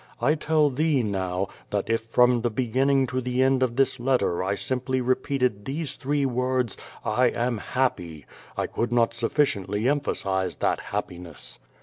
[0.19, 3.99] I tell thee now, that if from the be ginning to the end of this
[3.99, 8.25] letter I simply repeated these three words, "I am happy,''
[8.57, 11.59] I could not sufficiently emphasize that happiness.